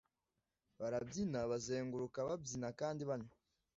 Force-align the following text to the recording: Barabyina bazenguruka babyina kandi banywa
Barabyina 0.79 1.39
bazenguruka 1.51 2.27
babyina 2.27 2.69
kandi 2.79 3.01
banywa 3.09 3.35